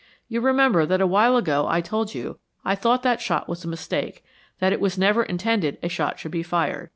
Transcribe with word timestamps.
You 0.27 0.41
remember 0.41 0.87
that 0.87 0.99
a 0.99 1.05
while 1.05 1.37
ago 1.37 1.67
I 1.67 1.79
told 1.79 2.15
you 2.15 2.39
I 2.65 2.73
thought 2.73 3.03
that 3.03 3.21
shot 3.21 3.47
was 3.47 3.63
a 3.63 3.67
mistake 3.67 4.23
that 4.57 4.73
it 4.73 4.81
was 4.81 4.97
never 4.97 5.21
intended 5.21 5.77
a 5.83 5.89
shot 5.89 6.17
should 6.17 6.31
be 6.31 6.41
fired. 6.41 6.89